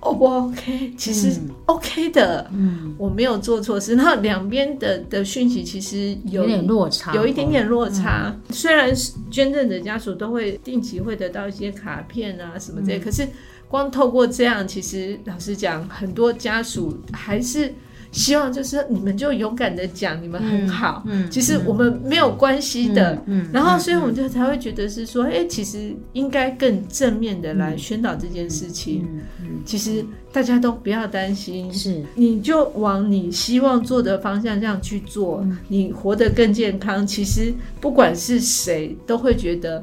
[0.01, 0.93] O 不 OK？
[0.97, 3.95] 其实 OK 的，嗯，我没有做错事。
[3.95, 8.27] 然后两边的的讯息其实有，有点落差，有一点点落差。
[8.29, 8.93] 嗯、虽然
[9.31, 13.29] 捐赠者家属都会定期会得到一些卡片啊什么这些，嗯、可是
[13.69, 17.73] 光透过这样，其实老实讲，很多家属还是。
[18.13, 21.03] 希望就是你们就勇敢的讲，你们很好。
[21.07, 23.13] 嗯，嗯，其实我们没有关系的。
[23.27, 29.07] 嗯，嗯，然后所以我们就才会觉得是说，哎、欸，其实应该更正面的来宣导这件事情。
[29.41, 37.07] 嗯，其实大家都不要担心，是你就往你希望做的方向这样去做，嗯、你活得更健康。
[37.07, 39.83] 其实不管是谁都会觉得。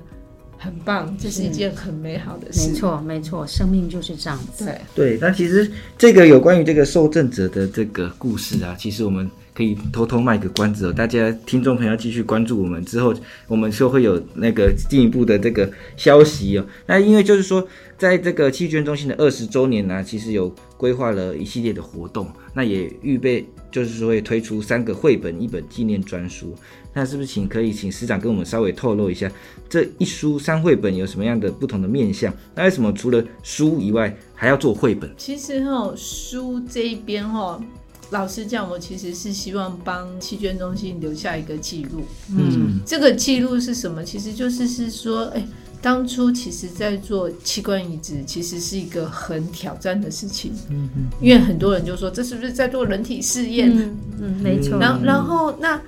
[0.58, 2.70] 很棒，这是一件很美好的事。
[2.70, 4.66] 没错，没错，生命就是这样子。
[4.66, 5.18] 对，对。
[5.22, 13.14] 那其实这个有关于这个受赠者的这个故事啊，其实我们可以偷偷卖个关子哦，大家听众朋友继续关注我们之后，
[13.48, 16.66] 我们就会有那个进一步的这个消息哦。
[16.86, 17.68] 那因为就是说，
[17.98, 26.56] 在这个器捐中心的二十周年呢、啊，其实有规划了一系列的活动，那也预备就是说会推出三个绘本、一本纪念专书。
[26.98, 29.32] 那是不是请可以请师长跟我们稍微透露一下，
[29.70, 32.34] 这一书三绘本有什么样的不同的面向？
[32.56, 35.08] 那为什么除了书以外还要做绘本？
[35.16, 37.62] 其实哈，书这一边哈，
[38.10, 42.02] 老师讲，我其实是希望帮器捐中心留下一个记录。
[42.36, 44.04] 嗯，这个记录是什么？
[44.04, 45.48] 其实就是是说，哎、欸，
[45.80, 50.52] 当初其实在做器官移植，其实是一个很挑战的事情。
[50.72, 53.72] 嗯嗯，因为很多人就说，这是不是在做人体试验？
[53.72, 54.80] 嗯嗯，没错。
[54.80, 55.80] 然然后那。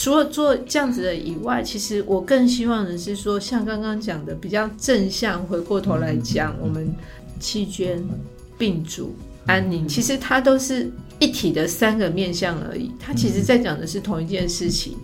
[0.00, 6.90] 除了做这样子的以外，其实我更希望的是说，像刚刚讲的比较正向，回过头来讲，我们
[7.38, 8.02] 弃捐、
[8.56, 12.90] 病主、安宁，其实它都是一体的三个面向而已。
[12.98, 14.96] 它其实在讲的是同一件事情。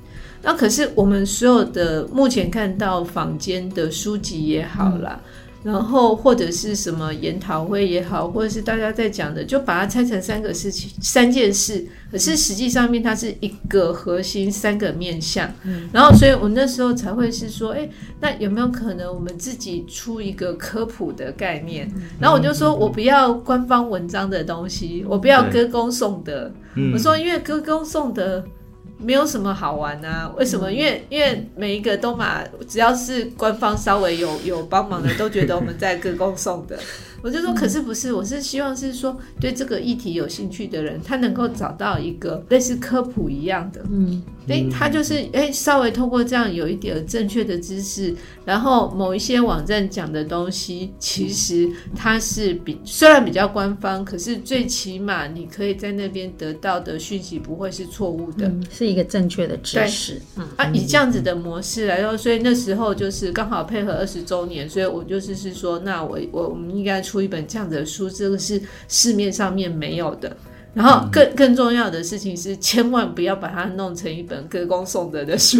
[0.42, 5.20] 那可是我们所有的目前看到坊间的书籍也好啦。
[5.66, 11.84] 然后或者是什么研讨会也好，或者是大家在讲的，就把它拆成三个事情、三件事。
[12.08, 15.52] 可是实际上面它是一个核心，三个面向。
[15.64, 17.88] 嗯，然后所以我那时候才会是说，哎，
[18.20, 21.90] 那有没有可能我们自己出一个科普的概念？
[22.20, 26.52] 然后我就说我不要官方文章的东西，我不要歌功颂德。
[26.92, 28.44] 我说因为歌功颂德。
[28.98, 30.32] 没有什么好玩啊？
[30.36, 30.72] 为什么？
[30.72, 36.76] 因为因为每一个都嘛，只要是官方稍微有有帮忙的，都觉得我们在歌功颂德。
[37.22, 38.12] 我就说，可是不是？
[38.12, 60.20] 我是希望是说，对这个议题有兴趣的人，他能够找到一个类似科普一样的，嗯，哎，他就是哎，稍微通过这样有一点正确的知识，然后某一些网站讲的东西，其实它是比虽然比较官方，可是最起码你可以在那边得到的讯息不会是错误的，嗯、是一个正确的知识。
[60.36, 70.36] 嗯啊，以这样子的模式来说，所以那时候就是刚好配合二十周年，所以我就是是说，那我我我们应该出一本这样子的书，这个是市面上面没有的。
[70.74, 75.58] 然后更更重要的事情是，千万不要把它弄成一本歌功颂德的书。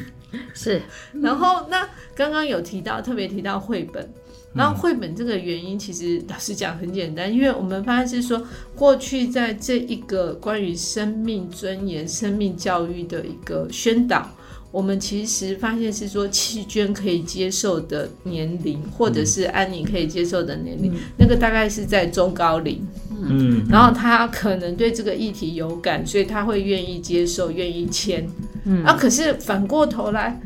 [0.54, 0.80] 是。
[1.20, 4.08] 然后那刚刚有提到，特别提到绘本。
[4.54, 8.40] 然后绘本这个原因，其实老实讲很简单，因为我们发现是说，
[8.76, 14.30] 过去在这一个关于生命尊严、生命教育的一个宣导。
[14.74, 22.84] 我们其实发现是说，弃捐可以接受的年龄，或者是安宁可以接受的年龄，嗯、那个大概是在中高龄。
[23.22, 28.28] 嗯，然后他可能对这个议题有感，所以他会愿意接受，愿意签。
[28.64, 30.42] 嗯，啊，可是反过头来，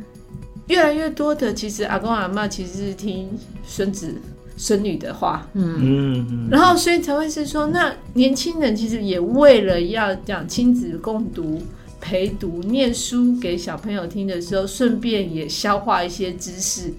[0.66, 3.30] 越来越多的其实阿公阿妈其实是听
[3.66, 4.14] 孙子
[4.58, 5.48] 孙女的话。
[5.54, 11.62] 嗯嗯，然后所以才会是说，那年轻人其实也为了要讲亲子共读。
[12.08, 16.90] 陪读念书给小朋友听的时候，顺便也消化一些知识，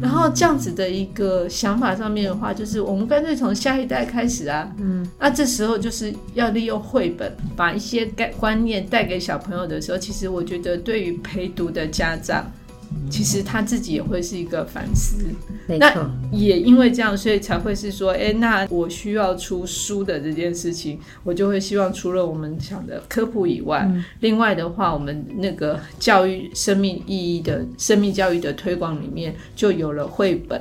[0.00, 12.48] 然后这样子的一个想法上面的话，就是我们干脆从下一代开始啊，嗯，那这时候就是要利用绘本把一些概观念带给小朋友的时候，其实我觉得对于陪读的家长。
[13.10, 15.24] 其实他自己也会是一个反思，
[15.66, 30.60] 那也因为这样，所以才会是说，哎，那我需要出书的这件事情，我就会希望除了我们讲的科普以外，嗯、另外的话，我们那个教育生命意义的生命教育的推广里面，就有了绘本。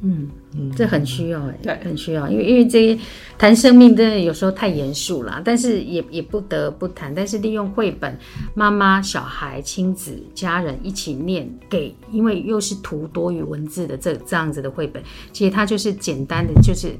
[0.00, 2.98] 嗯嗯，这很需要哎、欸，对，很需要，因为因为这些
[3.36, 7.14] 谈生命真的有时候太严肃了，但是也也不得不谈。
[7.14, 8.18] 但是利用绘本，
[8.54, 16.94] 妈妈、小孩、亲子、家人一起念给，因为又是图多于文字的这这样子的绘本，其实它就是简单的，就是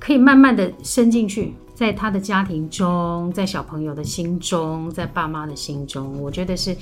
[0.00, 6.74] 可以慢慢的伸进去，在他的家庭中，在小朋友的心中，在爸妈的心中，我觉得是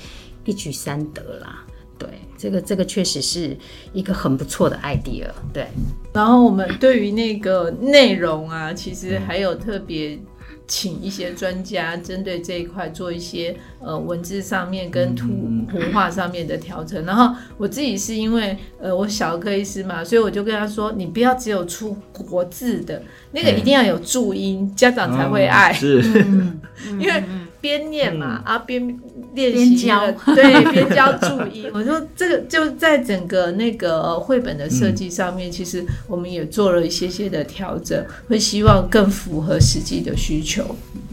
[0.45, 1.65] 一举三得啦。
[2.03, 3.55] 对，这个这个确实是
[3.93, 5.27] 一个很不错的 idea。
[5.53, 5.67] 对，
[6.13, 10.19] 然后我们对于那个内容啊，其实还有特别
[10.67, 15.27] 请一些专家针对这一块做一些呃文字上面跟图
[15.69, 17.05] 图画上面的调整。
[17.05, 23.01] 然后我自己是因为呃我小儿科医师嘛，所以我就跟他说，你不要只有出国字的，
[23.31, 25.71] 那个一定要有注音，家长才会爱。
[25.71, 26.01] 哦、是，
[26.99, 27.23] 因为
[27.63, 28.99] 边念嘛，嗯、啊边。
[29.33, 31.65] 练习了，对，边教注意。
[31.73, 40.63] 我说这个就在整个那个绘本的设计上面，嗯、其实我们也做了一些些的调整，会希望更符合实际的需求。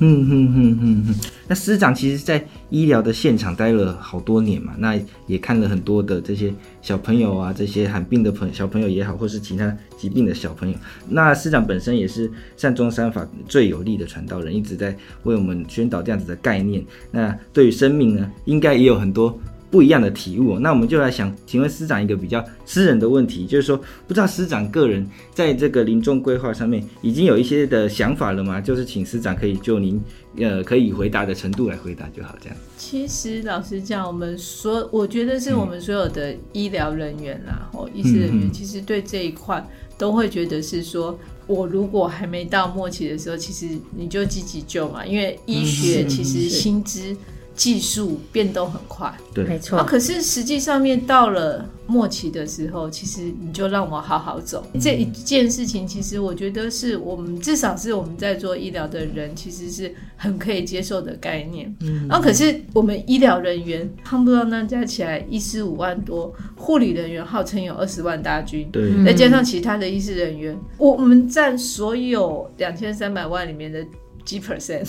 [0.00, 1.14] 嗯嗯嗯嗯嗯。
[1.50, 4.96] 那师长其实，在医疗的现场待了好多年嘛，那
[5.26, 10.76] 也看了很多的这些小朋友啊，这些罕病的朋小朋友也好，或是其他疾病的小朋友。
[11.08, 16.84] 那师长本身也是善终三法最有力的传道人，一直在为我们宣导这样子的概念。
[17.10, 19.36] 那对于生命呢，应该也有很多。
[19.70, 23.76] 不一样的体悟，那我们就来想，请问师长一个比较私人的问题，就是说，
[24.08, 28.60] 不知道师长个人在这个临终规划上面已经有一些的想法了吗？
[28.60, 30.02] 就是请师长可以就您
[30.38, 32.56] 呃可以回答的程度来回答就好，这样。
[32.76, 39.64] 其实老实讲，我们所我觉得是我们所有的医疗人员啦，或、嗯、医师人员，其实对这一块
[39.96, 41.16] 都会觉得是说，
[41.46, 47.16] 我如果还没到末期的时候，其实你就积极救嘛，因为医学其实新知。
[47.60, 49.76] 技术变动很快，对，没错。
[49.76, 54.66] 啊，可是实际上面到了末期的时候，其实你就让我好好走。
[54.72, 61.70] 嗯、这一件事情，其实我觉得是我们至少是我们在做医疗的人，其实是很可以接受的概念。
[61.80, 73.84] 嗯，啊，可是我们医疗人员，夯不啷当加起来医师五万多，护理人员号称有二十万大军，对，再加上其他的医师人员，我们占所有两千三百万里面的。
[74.24, 74.88] 几 percent，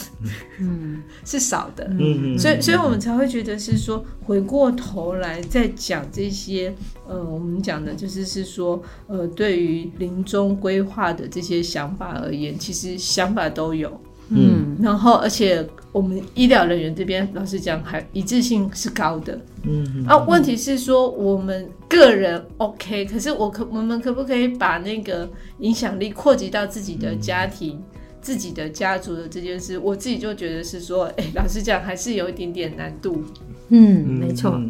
[0.59, 6.73] 嗯，是少的，嗯，所以，所以我们才会觉得是说，回过头来再讲这些，
[7.07, 25.29] 呃，我们讲的就是是说，呃，对于临终规划的这些想法而言，其实想法都有，嗯，然后，而且我们医疗人员这边，老实讲，还一致性是高的，嗯，啊，问题是说我们个人 OK，可是我可我们可不可以把那个
[25.59, 27.81] 影响力扩及到自己的家庭？
[28.21, 33.23] 自己的家族的这件事，我自己就觉得是说，哎、欸，老实讲，还是有一点点难度。
[33.69, 34.61] 嗯，没错。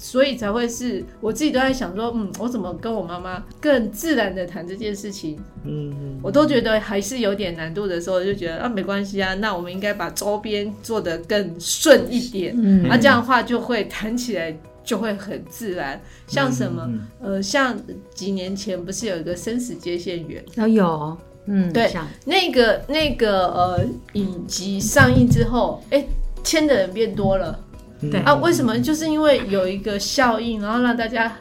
[0.00, 5.36] 所以才会是我自己都在想说，嗯，我怎么跟我妈妈更自然的谈这件事情？
[5.64, 16.00] 嗯，我都觉得还是有点难度的时候，就觉得啊，没关系啊，那我们应该把周边做得更顺一点，嗯，那、啊、这样的话就会谈起来就会很自然。
[16.28, 16.84] 像什么，
[17.20, 17.76] 嗯、呃，像
[18.14, 20.44] 几年前不是有一个生死接线员？
[20.58, 21.90] 哦，有，嗯，对，
[22.26, 26.04] 那个那个呃影集上映之后，哎，
[26.44, 27.58] 签的人变多了。
[28.00, 28.78] 对啊，为什么？
[28.78, 31.36] 就是因为有一个效应，然后让大家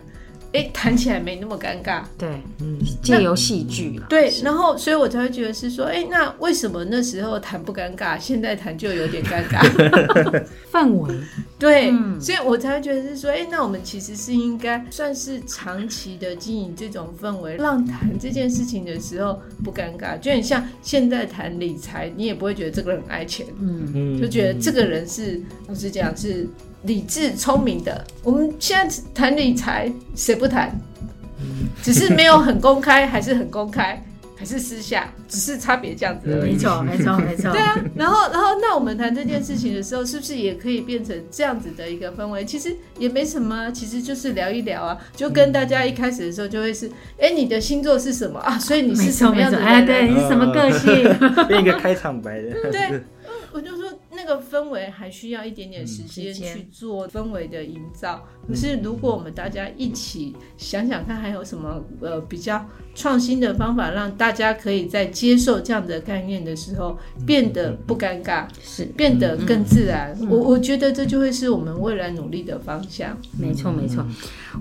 [0.58, 2.02] 哎谈起来没那么尴尬。
[2.18, 2.30] 对，
[2.60, 4.02] 嗯，借由戏剧。
[4.10, 9.62] 对，然后所以我才会觉得是说，哎，那为什么那时候谈不尴尬，现在谈就有点尴尬？
[10.72, 11.16] 氛围。
[11.60, 20.20] 对，嗯、所以我才会觉得是说，哎，那我们其实是应该算是长期的经营这种氛围，让谈这件事情的时候不尴尬。
[20.20, 26.48] 就很像现在谈理财，你也不会觉得这个人很爱钱，嗯嗯，就觉得这个人是我是讲是
[26.88, 28.04] 理智聪明的。
[28.24, 30.76] 我们现在谈理财，谁不谈？
[31.84, 34.02] 只是没有很公开，还是很公开。
[34.40, 36.52] 还是私下，只是差别这样子而已。
[36.52, 37.52] 没错， 没错，没错。
[37.52, 42.46] 对啊，然后，然后，那我们谈这件事情的时候，是不是也可以变成这样子的一个氛围？
[42.46, 46.88] 其实也没什么，其实就是聊一聊啊，就跟大家一开始的时候就会是，
[47.20, 48.60] 哎，你的星座是什么啊？
[48.60, 49.64] 所以你是什么样子的？
[49.66, 51.04] 哎，对，你是什么个性？
[51.50, 52.52] 变一个开场白的。
[52.72, 53.02] 对。
[53.52, 58.26] 我就说，那个氛围还需要一点点时间去做氛围的营造。
[58.48, 62.66] 可是，如果我们大家一起想想看，还有什么呃比较
[62.96, 70.18] 创新的方法，让大家可以在接受这样的概念的时候变得不尴尬，是变得更自然。
[70.28, 73.16] 我我觉得这就会是我们未来努力的方向。
[73.38, 74.04] 没错，没错。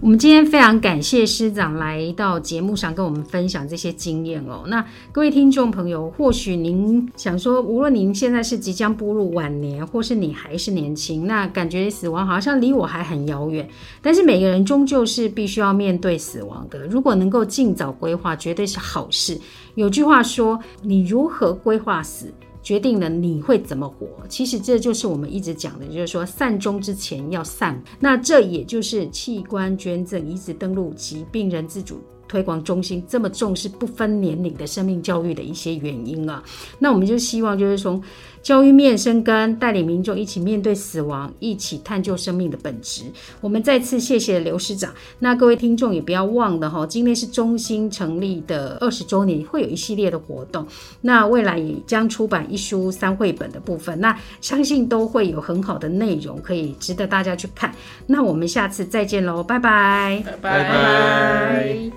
[0.02, 4.64] 我们今天非常感谢师长来到节目上跟我们分享这些经验哦。
[4.66, 13.68] 那各位听众朋友，或许您想说，无论您现在是即将步入晚晚年，或是你还是年轻，那感觉死亡好像离我还很遥远。
[14.02, 16.84] 但是每个人终究是必须要面对死亡的。
[16.88, 19.38] 如果能够尽早规划，绝对是好事。
[19.76, 27.80] 有句话说：“你如何规划死，决定了你会怎么活。”其实这就是我们一直讲的，就是说善终之前要善。
[28.00, 36.42] 那这也就是器官捐赠、移植登录及病人自主推广中心这么重视不分年龄的生命教育的一些原因啊。
[36.80, 38.02] 那我们就希望就是从。
[38.46, 43.02] 教育面生根，带领民众一起面对死亡，一起探究生命的本质。
[43.40, 44.94] 我们再次谢谢刘师长。
[45.18, 50.64] 那各位听众也不要忘了哈，今天是中心成立的二十周年，会有一系列的活动。
[51.00, 57.74] 那未来也将出版一书三绘本的部分，那相信都会有很好的内容，可以值得大家去看。
[58.06, 61.90] 那我们下次再见喽，拜拜，拜拜拜拜。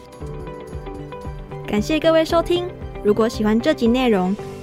[1.68, 2.66] 感谢各位收听，
[3.04, 4.36] 如果喜欢这集内容。